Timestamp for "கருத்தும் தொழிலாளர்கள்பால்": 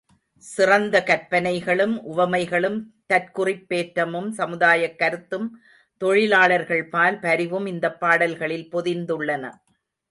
4.97-7.21